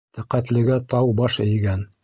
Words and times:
Тәҡәтлегә 0.17 0.79
тау 0.95 1.13
баш 1.21 1.39
эйгән. 1.47 1.89